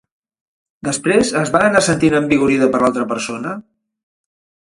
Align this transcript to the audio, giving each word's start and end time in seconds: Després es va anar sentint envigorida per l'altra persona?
Després 0.87 1.33
es 1.41 1.51
va 1.57 1.61
anar 1.67 1.83
sentint 1.89 2.17
envigorida 2.21 2.71
per 2.77 2.81
l'altra 2.85 3.05
persona? 3.13 3.55